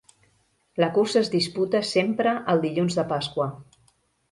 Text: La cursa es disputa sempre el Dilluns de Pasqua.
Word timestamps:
La 0.83 0.87
cursa 0.95 1.21
es 1.25 1.29
disputa 1.35 1.83
sempre 1.91 2.35
el 2.55 2.65
Dilluns 2.65 2.99
de 3.03 3.09
Pasqua. 3.15 3.49